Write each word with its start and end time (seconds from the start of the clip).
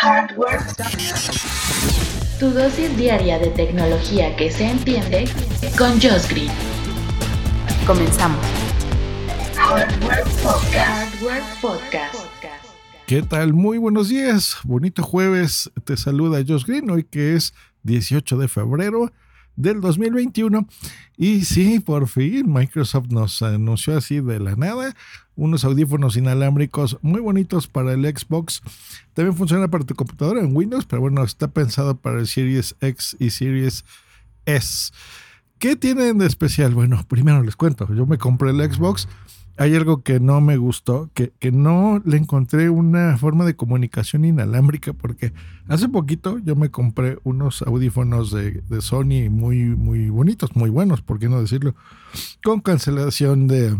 Hardware. 0.00 0.60
Tu 2.38 2.50
dosis 2.50 2.96
diaria 2.96 3.36
de 3.40 3.48
tecnología 3.48 4.36
que 4.36 4.48
se 4.48 4.64
entiende 4.64 5.24
con 5.76 5.90
Josh 6.00 6.28
Green. 6.28 6.52
Comenzamos. 7.84 8.38
Hardware 9.56 10.22
Podcast. 10.40 10.76
Hardware 10.76 11.42
Podcast. 11.60 12.14
¿Qué 13.08 13.22
tal? 13.22 13.54
Muy 13.54 13.78
buenos 13.78 14.08
días. 14.08 14.58
Bonito 14.62 15.02
jueves. 15.02 15.68
Te 15.82 15.96
saluda 15.96 16.44
Josh 16.46 16.64
Green 16.64 16.88
hoy 16.90 17.02
que 17.02 17.34
es 17.34 17.52
18 17.82 18.38
de 18.38 18.46
febrero 18.46 19.10
del 19.58 19.80
2021. 19.80 20.66
Y 21.16 21.44
sí, 21.44 21.80
por 21.80 22.08
fin 22.08 22.50
Microsoft 22.50 23.08
nos 23.10 23.42
anunció 23.42 23.96
así 23.96 24.20
de 24.20 24.38
la 24.38 24.56
nada 24.56 24.94
unos 25.34 25.64
audífonos 25.64 26.16
inalámbricos 26.16 26.98
muy 27.02 27.20
bonitos 27.20 27.68
para 27.68 27.92
el 27.92 28.04
Xbox. 28.04 28.62
También 29.14 29.36
funciona 29.36 29.68
para 29.68 29.84
tu 29.84 29.94
computadora 29.94 30.40
en 30.40 30.56
Windows, 30.56 30.86
pero 30.86 31.02
bueno, 31.02 31.22
está 31.22 31.48
pensado 31.48 31.96
para 31.96 32.18
el 32.18 32.26
Series 32.26 32.76
X 32.80 33.16
y 33.20 33.30
Series 33.30 33.84
S. 34.46 34.92
¿Qué 35.58 35.76
tienen 35.76 36.18
de 36.18 36.26
especial? 36.26 36.74
Bueno, 36.74 37.04
primero 37.08 37.42
les 37.42 37.56
cuento, 37.56 37.92
yo 37.92 38.06
me 38.06 38.18
compré 38.18 38.50
el 38.50 38.72
Xbox 38.72 39.08
hay 39.58 39.74
algo 39.74 40.02
que 40.02 40.20
no 40.20 40.40
me 40.40 40.56
gustó, 40.56 41.10
que, 41.14 41.32
que, 41.40 41.50
no 41.50 42.00
le 42.04 42.16
encontré 42.16 42.70
una 42.70 43.18
forma 43.18 43.44
de 43.44 43.56
comunicación 43.56 44.24
inalámbrica, 44.24 44.92
porque 44.92 45.32
hace 45.66 45.88
poquito 45.88 46.38
yo 46.38 46.54
me 46.54 46.70
compré 46.70 47.18
unos 47.24 47.62
audífonos 47.62 48.30
de, 48.30 48.62
de, 48.68 48.80
Sony 48.80 49.28
muy, 49.30 49.64
muy 49.64 50.10
bonitos, 50.10 50.54
muy 50.54 50.70
buenos, 50.70 51.02
por 51.02 51.18
qué 51.18 51.28
no 51.28 51.40
decirlo, 51.40 51.74
con 52.44 52.60
cancelación 52.60 53.48
de, 53.48 53.76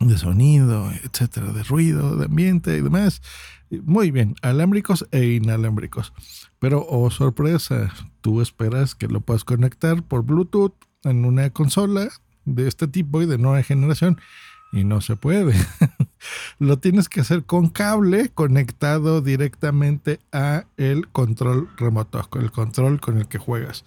de 0.00 0.18
sonido, 0.18 0.90
etcétera, 1.04 1.52
de 1.52 1.62
ruido, 1.62 2.16
de 2.16 2.24
ambiente 2.24 2.76
y 2.76 2.80
demás. 2.80 3.22
Muy 3.84 4.10
bien, 4.10 4.34
alámbricos 4.42 5.06
e 5.12 5.24
inalámbricos. 5.24 6.12
Pero, 6.58 6.84
oh 6.88 7.10
sorpresa, 7.10 7.92
tú 8.22 8.40
esperas 8.40 8.96
que 8.96 9.06
lo 9.06 9.20
puedas 9.20 9.44
conectar 9.44 10.02
por 10.02 10.24
Bluetooth 10.24 10.74
en 11.06 11.24
una 11.24 11.50
consola 11.50 12.08
de 12.44 12.68
este 12.68 12.88
tipo 12.88 13.22
y 13.22 13.26
de 13.26 13.38
nueva 13.38 13.62
generación 13.62 14.18
y 14.72 14.84
no 14.84 15.00
se 15.00 15.16
puede. 15.16 15.54
Lo 16.58 16.78
tienes 16.78 17.08
que 17.08 17.20
hacer 17.20 17.44
con 17.44 17.68
cable 17.68 18.30
conectado 18.30 19.20
directamente 19.20 20.20
a 20.32 20.64
el 20.76 21.08
control 21.08 21.68
remoto, 21.76 22.26
con 22.28 22.42
el 22.42 22.50
control 22.50 23.00
con 23.00 23.18
el 23.18 23.28
que 23.28 23.38
juegas. 23.38 23.84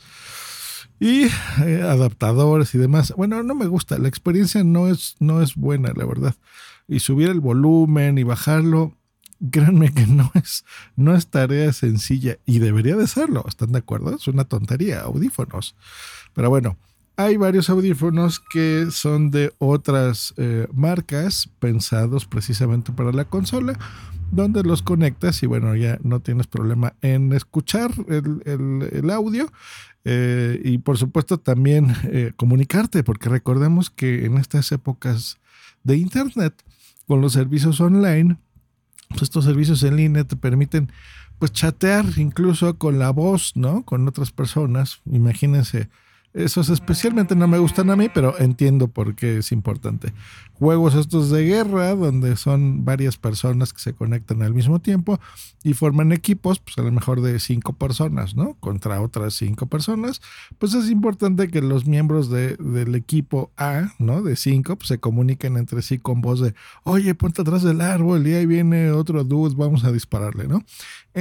Y 1.00 1.28
eh, 1.64 1.82
adaptadores 1.84 2.76
y 2.76 2.78
demás. 2.78 3.14
Bueno, 3.16 3.42
no 3.44 3.56
me 3.56 3.68
gusta. 3.68 3.98
La 3.98 4.10
experiencia 4.10 4.64
no 4.64 4.88
es, 4.88 5.16
no 5.20 5.42
es 5.42 5.56
buena, 5.56 5.94
la 5.96 6.06
verdad. 6.06 6.36
Y 6.88 7.00
subir 7.00 7.30
el 7.30 7.40
volumen 7.40 8.18
y 8.18 8.24
bajarlo, 8.24 8.98
créanme 9.52 9.94
que 9.94 10.08
no 10.08 10.30
es, 10.34 10.66
no 10.98 11.16
es 11.16 11.28
tarea 11.28 11.72
sencilla. 11.72 12.38
Y 12.46 12.60
debería 12.60 12.98
de 12.98 13.08
serlo. 13.08 13.46
¿Están 13.48 13.72
de 13.72 13.80
acuerdo? 13.80 14.14
Es 14.16 14.28
una 14.28 14.44
tontería. 14.44 15.02
Audífonos. 15.02 15.76
Pero 16.34 16.50
bueno, 16.50 16.78
hay 17.20 17.36
varios 17.36 17.70
audífonos 17.70 18.40
que 18.40 18.88
son 18.92 19.30
de 19.30 19.52
otras 19.58 20.34
eh, 20.38 20.68
marcas 20.74 21.50
pensados 21.60 22.26
precisamente 22.26 22.94
para 22.94 23.12
la 23.12 23.26
consola, 23.26 23.78
donde 24.32 24.64
los 24.64 24.82
conectas 24.82 25.44
y 25.44 25.46
bueno, 25.46 25.76
ya 25.76 26.00
no 26.02 26.22
tienes 26.22 26.48
problema 26.48 26.94
en 27.02 27.34
escuchar 27.34 27.92
el, 28.08 29.10
audio 29.10 29.52
eh, 30.06 30.62
y 30.64 30.78
por 30.78 30.98
supuesto 30.98 31.38
también 31.38 31.94
eh, 32.06 32.32
comunicarte, 32.38 33.04
porque 33.04 33.28
recordemos 33.28 33.90
que 33.90 34.26
en 34.26 34.38
estas 34.38 34.72
épocas 34.72 35.40
de 35.84 35.98
Internet, 35.98 36.54
con 37.06 37.20
los 37.20 37.34
servicios 37.34 37.82
online, 37.82 38.38
pues 39.10 39.24
estos 39.24 39.44
servicios 39.44 39.84
en 39.84 39.98
línea 39.98 40.24
te 40.24 40.38
permiten 40.38 40.90
pues 41.38 41.52
chatear 41.52 42.06
incluso 42.16 42.78
con 42.78 42.98
la 42.98 43.10
voz, 43.10 43.58
¿no? 43.58 43.84
Con 43.84 44.08
otras 44.08 44.32
personas. 44.32 45.02
Imagínense 45.06 45.90
esos 46.34 46.70
especialmente 46.70 47.36
no 47.36 47.48
me 47.48 47.58
gustan 47.58 47.90
a 47.90 47.96
mí, 47.96 48.08
pero 48.14 48.38
entiendo 48.40 48.88
por 48.88 49.16
qué 49.16 49.40
es 49.40 49.52
importante. 49.52 50.14
Juegos 50.54 50.94
estos 50.94 51.30
de 51.32 51.46
guerra, 51.46 51.96
donde 51.96 52.36
son 52.36 52.84
varias 52.84 53.18
personas 53.18 53.72
que 53.72 53.80
se 53.80 53.94
conectan 53.94 54.42
al 54.44 54.54
mismo 54.54 54.80
tiempo 54.80 55.20
y 55.64 55.74
forman 55.74 56.12
equipos, 56.12 56.60
pues 56.60 56.78
a 56.78 56.82
lo 56.82 56.92
mejor 56.92 57.22
de 57.22 57.40
cinco 57.40 57.74
personas, 57.74 58.36
¿no? 58.36 58.56
Contra 58.60 59.02
otras 59.02 59.36
cinco 59.36 59.68
personas. 59.68 60.22
Pues 60.58 60.74
es 60.74 60.90
importante 60.90 61.48
que 61.48 61.62
los 61.62 61.86
miembros 61.86 62.30
de, 62.30 62.58
del 62.58 62.94
equipo 62.96 63.52
A, 63.58 63.94
¿no? 64.00 64.22
De 64.22 64.36
cinco, 64.36 64.76
pues 64.76 64.90
se 64.90 65.00
comuniquen 65.00 65.56
entre 65.58 65.82
sí 65.82 65.98
con 65.98 66.22
voz 66.22 66.42
de, 66.42 66.54
oye, 66.84 67.16
ponte 67.16 67.42
atrás 67.42 67.64
del 67.64 67.80
árbol 67.82 68.28
y 68.28 68.34
ahí 68.34 68.46
viene 68.46 68.92
otro 68.92 69.24
dude, 69.24 69.56
vamos 69.56 69.86
a 69.86 69.92
dispararle, 69.92 70.48
¿no? 70.48 70.64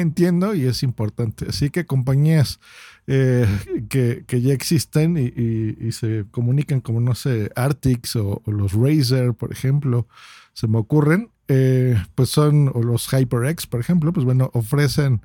Entiendo 0.00 0.54
y 0.54 0.64
es 0.64 0.82
importante. 0.82 1.46
Así 1.48 1.70
que 1.70 1.86
compañías 1.86 2.60
eh, 3.06 3.46
que, 3.88 4.40
ya 4.40 4.52
existen 4.52 5.16
y, 5.16 5.92
se 5.92 6.24
comunican 6.30 6.80
como, 6.80 7.00
no 7.00 7.14
sé, 7.14 7.50
Artix 7.56 8.16
o, 8.16 8.42
los 8.46 8.72
Razer, 8.74 9.34
por 9.34 9.50
ejemplo, 9.52 10.06
se 10.52 10.68
me 10.68 10.78
ocurren, 10.78 11.30
eh, 11.48 11.96
pues 12.14 12.28
son, 12.28 12.70
o 12.74 12.82
los 12.82 13.08
HyperX, 13.08 13.66
por 13.66 13.80
ejemplo, 13.80 14.12
pues 14.12 14.24
bueno, 14.24 14.50
ofrecen 14.52 15.22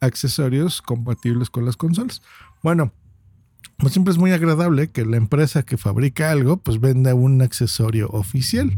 accesorios 0.00 0.82
compatibles 0.82 1.50
con 1.50 1.64
las 1.64 1.76
consolas. 1.76 2.22
Bueno, 2.62 2.92
pues 3.76 3.92
siempre 3.92 4.12
es 4.12 4.18
muy 4.18 4.32
agradable 4.32 4.90
que 4.90 5.04
la 5.04 5.18
empresa 5.18 5.62
que 5.62 5.76
fabrica 5.76 6.30
algo, 6.30 6.56
pues 6.56 6.80
venda 6.80 7.14
un 7.14 7.42
accesorio 7.42 8.08
oficial. 8.08 8.72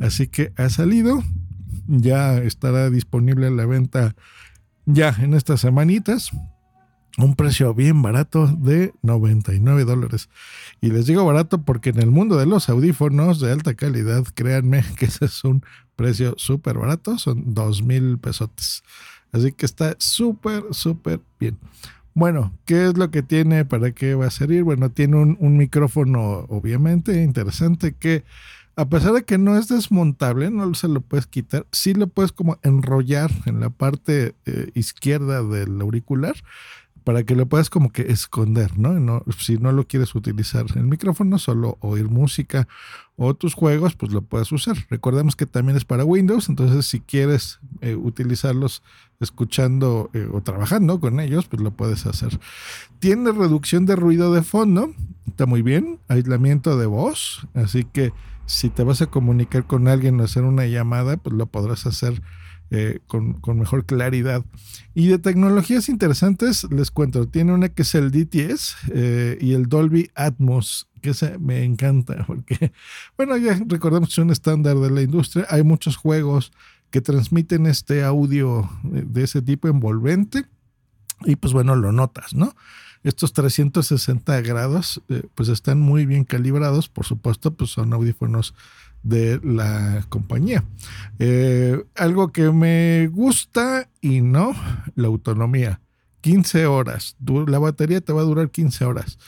Así 0.00 0.28
que 0.28 0.52
ha 0.56 0.70
salido, 0.70 1.22
ya 1.86 2.38
estará 2.38 2.88
disponible 2.88 3.50
la 3.50 3.66
venta 3.66 4.16
ya 4.88 5.14
en 5.20 5.34
estas 5.34 5.60
semanitas 5.60 6.32
un 7.18 7.34
precio 7.34 7.74
bien 7.74 8.00
barato 8.00 8.46
de 8.46 8.94
99 9.02 9.84
dólares. 9.84 10.28
Y 10.80 10.90
les 10.90 11.06
digo 11.06 11.24
barato 11.24 11.62
porque 11.62 11.90
en 11.90 12.00
el 12.00 12.10
mundo 12.10 12.36
de 12.36 12.46
los 12.46 12.68
audífonos 12.68 13.40
de 13.40 13.52
alta 13.52 13.74
calidad, 13.74 14.24
créanme 14.34 14.84
que 14.96 15.06
ese 15.06 15.26
es 15.26 15.44
un 15.44 15.62
precio 15.96 16.34
súper 16.36 16.78
barato, 16.78 17.18
son 17.18 17.54
2 17.54 17.82
mil 17.82 18.18
pesotes. 18.18 18.82
Así 19.32 19.52
que 19.52 19.66
está 19.66 19.96
súper, 19.98 20.62
súper 20.70 21.20
bien. 21.38 21.58
Bueno, 22.14 22.52
¿qué 22.64 22.86
es 22.86 22.96
lo 22.96 23.10
que 23.10 23.22
tiene? 23.22 23.64
¿Para 23.64 23.92
qué 23.92 24.14
va 24.14 24.26
a 24.26 24.30
servir? 24.30 24.62
Bueno, 24.62 24.90
tiene 24.90 25.16
un, 25.16 25.56
micrófono 25.56 26.46
obviamente 26.48 27.22
interesante 27.22 27.94
que 27.94 28.24
a 28.78 28.88
pesar 28.88 29.12
de 29.12 29.24
que 29.24 29.38
no 29.38 29.58
es 29.58 29.66
desmontable, 29.66 30.52
no 30.52 30.72
se 30.74 30.86
lo 30.86 31.00
puedes 31.00 31.26
quitar, 31.26 31.66
sí 31.72 31.94
lo 31.94 32.06
puedes 32.06 32.30
como 32.30 32.60
enrollar 32.62 33.28
en 33.44 33.58
la 33.58 33.70
parte 33.70 34.36
eh, 34.46 34.70
izquierda 34.74 35.42
del 35.42 35.80
auricular 35.80 36.36
para 37.08 37.24
que 37.24 37.34
lo 37.34 37.46
puedas 37.46 37.70
como 37.70 37.90
que 37.90 38.02
esconder, 38.12 38.78
¿no? 38.78 39.24
Si 39.38 39.56
no 39.56 39.72
lo 39.72 39.86
quieres 39.86 40.14
utilizar 40.14 40.66
el 40.74 40.82
micrófono, 40.82 41.38
solo 41.38 41.78
oír 41.80 42.10
música 42.10 42.68
o 43.16 43.32
tus 43.32 43.54
juegos, 43.54 43.94
pues 43.94 44.12
lo 44.12 44.20
puedes 44.20 44.52
usar. 44.52 44.76
Recordemos 44.90 45.34
que 45.34 45.46
también 45.46 45.78
es 45.78 45.86
para 45.86 46.04
Windows, 46.04 46.50
entonces 46.50 46.84
si 46.84 47.00
quieres 47.00 47.60
eh, 47.80 47.94
utilizarlos 47.94 48.82
escuchando 49.20 50.10
eh, 50.12 50.28
o 50.30 50.42
trabajando 50.42 51.00
con 51.00 51.18
ellos, 51.18 51.46
pues 51.46 51.62
lo 51.62 51.70
puedes 51.70 52.04
hacer. 52.04 52.38
Tiene 52.98 53.32
reducción 53.32 53.86
de 53.86 53.96
ruido 53.96 54.34
de 54.34 54.42
fondo, 54.42 54.92
está 55.26 55.46
muy 55.46 55.62
bien, 55.62 56.00
aislamiento 56.08 56.76
de 56.76 56.84
voz, 56.84 57.48
así 57.54 57.84
que 57.84 58.12
si 58.44 58.68
te 58.68 58.84
vas 58.84 59.00
a 59.00 59.06
comunicar 59.06 59.66
con 59.66 59.88
alguien 59.88 60.20
o 60.20 60.24
hacer 60.24 60.42
una 60.42 60.66
llamada, 60.66 61.16
pues 61.16 61.34
lo 61.34 61.46
podrás 61.46 61.86
hacer 61.86 62.20
eh, 62.70 63.00
con, 63.06 63.40
mejor 63.58 63.86
claridad. 63.86 64.44
Y 64.94 65.08
de 65.08 65.18
tecnologías 65.18 65.88
interesantes, 65.88 66.66
les 66.70 66.90
cuento, 66.90 67.26
tiene 67.26 67.52
una 67.52 67.68
que 67.68 67.82
es 67.82 67.94
el 67.94 68.10
DTS 68.10 68.76
eh, 68.92 69.38
y 69.40 69.52
el 69.52 69.66
Dolby 69.66 70.10
Atmos, 70.14 70.88
que 71.00 71.14
se 71.14 71.38
me 71.38 71.64
encanta, 71.64 72.24
porque, 72.26 72.72
bueno, 73.16 73.36
ya 73.36 73.58
recordemos 73.66 74.08
que 74.08 74.12
es 74.14 74.18
un 74.18 74.30
estándar 74.30 74.76
de 74.76 74.90
la 74.90 75.02
industria, 75.02 75.46
hay 75.48 75.62
muchos 75.62 75.96
juegos 75.96 76.52
que 76.90 77.00
transmiten 77.00 77.66
este 77.66 78.02
audio 78.02 78.68
de 78.82 79.24
ese 79.24 79.42
tipo 79.42 79.68
envolvente 79.68 80.46
y 81.24 81.36
pues 81.36 81.52
bueno, 81.52 81.76
lo 81.76 81.92
notas, 81.92 82.34
¿no? 82.34 82.54
Estos 83.02 83.32
360 83.32 84.40
grados 84.40 85.02
eh, 85.08 85.22
pues 85.34 85.48
están 85.48 85.80
muy 85.80 86.06
bien 86.06 86.24
calibrados, 86.24 86.88
por 86.88 87.04
supuesto, 87.04 87.54
pues 87.54 87.70
son 87.70 87.92
audífonos 87.92 88.54
de 89.02 89.40
la 89.42 90.04
compañía. 90.08 90.64
Eh, 91.18 91.82
algo 91.96 92.32
que 92.32 92.50
me 92.50 93.08
gusta 93.08 93.88
y 94.00 94.20
no, 94.20 94.54
la 94.94 95.08
autonomía. 95.08 95.80
15 96.20 96.66
horas. 96.66 97.16
La 97.46 97.58
batería 97.58 98.00
te 98.00 98.12
va 98.12 98.22
a 98.22 98.24
durar 98.24 98.50
15 98.50 98.84
horas. 98.84 99.18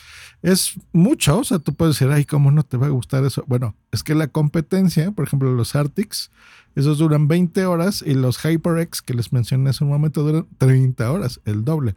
Es 0.42 0.74
mucho, 0.92 1.38
o 1.38 1.44
sea, 1.44 1.58
tú 1.58 1.74
puedes 1.74 1.96
decir, 1.96 2.12
ay, 2.12 2.24
¿cómo 2.24 2.50
no 2.50 2.62
te 2.62 2.76
va 2.76 2.86
a 2.86 2.90
gustar 2.90 3.24
eso? 3.24 3.44
Bueno, 3.46 3.76
es 3.92 4.02
que 4.02 4.14
la 4.14 4.28
competencia, 4.28 5.10
por 5.12 5.26
ejemplo, 5.26 5.52
los 5.52 5.74
Arctics, 5.74 6.30
esos 6.74 6.98
duran 6.98 7.28
20 7.28 7.66
horas 7.66 8.02
y 8.06 8.14
los 8.14 8.38
HyperX 8.38 9.02
que 9.02 9.14
les 9.14 9.32
mencioné 9.32 9.70
hace 9.70 9.84
un 9.84 9.90
momento 9.90 10.22
duran 10.22 10.46
30 10.58 11.10
horas, 11.10 11.40
el 11.44 11.64
doble. 11.64 11.94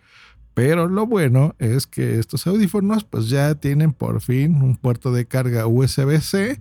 Pero 0.53 0.87
lo 0.87 1.07
bueno 1.07 1.55
es 1.57 1.87
que 1.87 2.19
estos 2.19 2.45
audífonos 2.45 3.05
pues 3.05 3.29
ya 3.29 3.55
tienen 3.55 3.91
por 3.91 4.21
fin 4.21 4.61
un 4.61 4.75
puerto 4.75 5.11
de 5.11 5.25
carga 5.25 5.65
USB-C 5.65 6.59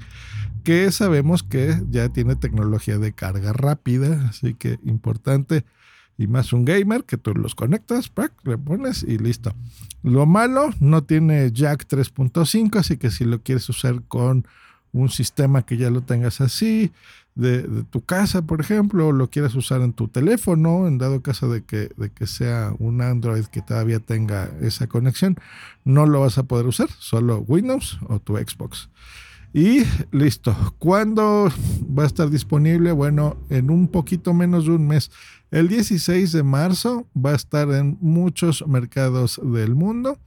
que 0.63 0.91
sabemos 0.93 1.43
que 1.43 1.81
ya 1.91 2.09
tiene 2.09 2.37
tecnología 2.37 2.99
de 2.99 3.13
carga 3.13 3.53
rápida, 3.53 4.29
así 4.29 4.55
que 4.55 4.79
importante. 4.85 5.65
y 6.19 6.27
más 6.27 6.53
un 6.53 6.65
gamer 6.65 7.05
que 7.05 7.17
tú 7.17 7.35
los 7.35 7.55
conectas, 7.55 8.13
le 8.45 8.59
pones 8.59 9.03
y 9.03 9.19
listo. 9.19 9.55
Lo 10.03 10.27
malo, 10.27 10.71
no 10.79 11.03
tiene 11.03 11.51
jack 11.53 11.87
3.5, 11.89 12.77
así 12.77 12.97
que 12.97 13.11
si 13.11 13.25
lo 13.25 13.43
quieres 13.43 13.69
usar 13.69 14.03
con 14.09 14.47
un 14.93 15.09
sistema 15.09 15.63
que 15.63 15.79
ya 15.79 15.91
lo 15.91 16.03
tengas 16.03 16.41
así, 16.41 16.93
de, 17.35 17.85
tu 17.91 18.05
casa, 18.05 18.43
por 18.43 18.61
ejemplo, 18.61 19.09
o 19.09 19.13
lo 19.13 19.31
quieres 19.31 19.55
usar 19.55 19.81
en 19.81 19.93
tu 19.93 20.09
teléfono, 20.09 20.87
en 20.87 20.99
dado 20.99 21.23
caso 21.23 21.51
de 21.51 21.65
que, 21.65 21.91
de 21.97 22.11
que 22.11 22.27
sea 22.27 22.75
un 22.79 23.01
Android 23.01 23.45
que 23.47 23.63
todavía 23.63 24.01
tenga 24.01 24.51
esa 24.61 24.87
conexión, 24.87 25.37
no 25.85 26.07
lo 26.07 26.21
vas 26.21 26.39
a 26.39 26.45
poder 26.45 26.67
usar, 26.67 26.91
solo 26.99 27.39
Windows 27.39 27.99
o 28.09 28.19
tu 28.19 28.37
Xbox. 28.37 28.91
Y 29.55 29.85
listo. 30.11 30.57
¿Cuándo 30.79 31.53
va 31.99 32.05
a 32.05 32.07
estar 32.07 32.31
disponible? 32.31 32.93
Bueno, 32.93 33.37
en 33.51 33.71
un 33.71 33.89
poquito 33.89 34.33
menos 34.33 34.65
de 34.65 34.73
un 34.73 34.87
mes. 34.87 35.11
El 35.51 35.69
16 35.69 36.33
de 36.33 36.43
marzo 36.43 37.07
va 37.15 37.33
a 37.33 37.37
estar 37.37 37.71
en 37.71 37.99
muchos 38.01 38.67
mercados 38.67 39.39
del 39.45 39.75
mundo. 39.75 40.19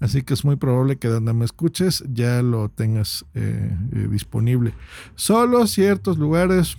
Así 0.00 0.22
que 0.22 0.34
es 0.34 0.44
muy 0.44 0.56
probable 0.56 0.96
que 0.96 1.06
donde 1.06 1.32
me 1.32 1.44
escuches 1.44 2.02
ya 2.12 2.42
lo 2.42 2.68
tengas 2.68 3.24
eh, 3.34 3.76
eh, 3.92 4.08
disponible. 4.10 4.74
Solo 5.14 5.68
ciertos 5.68 6.18
lugares 6.18 6.76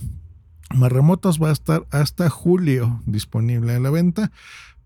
más 0.74 0.92
remotos 0.92 1.42
va 1.42 1.50
a 1.50 1.54
estar 1.54 1.86
hasta 1.92 2.30
julio 2.30 3.02
disponible 3.06 3.74
en 3.74 3.84
la 3.84 3.90
venta. 3.90 4.32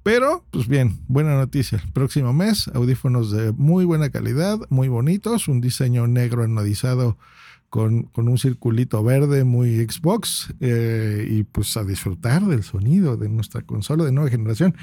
Pero, 0.04 0.46
pues 0.51 0.68
bien, 0.68 1.00
buena 1.07 1.36
noticia. 1.36 1.84
Próximo 1.94 2.34
mes, 2.34 2.69
audífonos 2.74 3.31
de 3.31 3.51
muy 3.51 3.86
buena 3.86 4.10
calidad, 4.10 4.60
muy 4.69 4.88
bonitos, 4.88 5.48
un 5.48 5.62
diseño 5.62 6.07
negro 6.07 6.44
anodizado 6.44 7.18
con, 7.69 8.10
un 8.16 8.38
circulito 8.38 9.04
verde 9.04 9.44
muy 9.44 9.75
Xbox 9.86 10.54
eh, 10.60 11.28
y 11.30 11.44
pues 11.44 11.78
a 11.78 11.84
disfrutar 11.84 12.44
del 12.46 12.63
sonido 12.63 13.16
de 13.16 13.30
nuestra 13.30 13.62
consola 13.62 14.06
de 14.06 14.12
nueva 14.12 14.30
generación, 14.30 14.75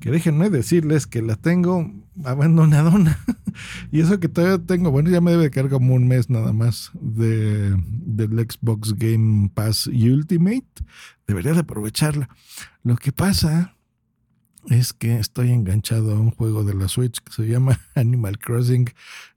que 0.00 0.10
déjenme 0.10 0.50
decirles 0.50 1.06
que 1.06 1.22
la 1.22 1.36
tengo 1.36 1.90
abandonadona. 2.24 3.18
y 3.92 4.00
eso 4.00 4.18
que 4.18 4.28
todavía 4.28 4.64
tengo, 4.64 4.90
bueno, 4.90 5.10
ya 5.10 5.20
me 5.20 5.30
debe 5.30 5.50
quedar 5.50 5.68
como 5.68 5.94
un 5.94 6.08
mes 6.08 6.30
nada 6.30 6.52
más 6.52 6.90
de, 6.94 7.76
del 7.86 8.30
Xbox 8.50 8.94
Game 8.94 9.50
Pass 9.54 9.86
Ultimate. 9.86 10.66
Debería 11.26 11.52
de 11.52 11.60
aprovecharla. 11.60 12.28
Lo 12.82 12.96
que 12.96 13.12
pasa 13.12 13.76
es 14.68 14.92
que 14.92 15.18
estoy 15.18 15.50
enganchado 15.50 16.12
a 16.12 16.20
un 16.20 16.30
juego 16.30 16.64
de 16.64 16.74
la 16.74 16.88
Switch 16.88 17.20
que 17.20 17.32
se 17.32 17.42
llama 17.42 17.80
Animal 17.94 18.38
Crossing 18.38 18.90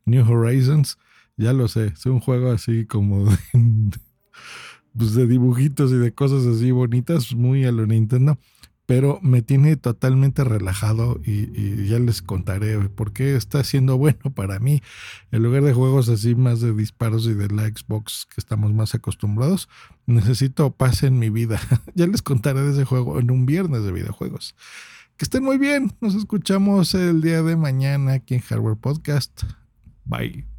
New 0.05 0.29
Horizons 0.29 0.97
ya 1.37 1.53
lo 1.53 1.67
sé, 1.67 1.87
es 1.87 2.05
un 2.05 2.19
juego 2.19 2.51
así 2.51 2.85
como 2.85 3.25
de, 3.25 3.37
pues 4.97 5.13
de 5.13 5.27
dibujitos 5.27 5.91
y 5.91 5.97
de 5.97 6.13
cosas 6.13 6.45
así 6.45 6.71
bonitas, 6.71 7.33
muy 7.33 7.65
a 7.65 7.71
lo 7.71 7.85
Nintendo, 7.85 8.37
pero 8.85 9.19
me 9.21 9.41
tiene 9.41 9.75
totalmente 9.75 10.43
relajado 10.43 11.19
y, 11.25 11.87
ya 11.87 11.99
les 11.99 12.21
contaré 12.21 12.79
por 12.89 13.11
qué 13.11 13.35
está 13.35 13.63
siendo 13.63 13.97
bueno 13.97 14.33
para 14.33 14.59
mí. 14.59 14.81
En 15.31 15.43
lugar 15.43 15.63
de 15.63 15.73
juegos 15.73 16.07
así 16.07 16.35
más 16.35 16.61
de 16.61 16.73
disparos 16.73 17.25
y 17.25 17.33
de 17.33 17.49
la 17.49 17.63
Xbox 17.67 18.27
que 18.27 18.39
estamos 18.39 18.73
más 18.73 18.95
acostumbrados, 18.95 19.67
necesito 20.05 20.71
paz 20.71 21.03
en 21.03 21.19
mi 21.19 21.29
vida. 21.29 21.59
ya 21.95 22.07
les 22.07 22.21
contaré 22.21 22.61
de 22.61 22.71
ese 22.71 22.85
juego 22.85 23.19
en 23.19 23.31
un 23.31 23.45
viernes 23.45 23.83
de 23.83 23.91
videojuegos. 23.91 24.55
Que 25.17 25.23
estén 25.23 25.43
muy 25.43 25.57
bien. 25.57 25.93
Nos 26.01 26.13
escuchamos 26.15 26.93
el 26.93 27.21
día 27.21 27.41
de 27.41 27.55
mañana 27.55 28.13
aquí 28.13 28.35
en 28.35 28.41
Hardware 28.41 28.77
Podcast. 28.77 29.43
Bye. 30.03 30.54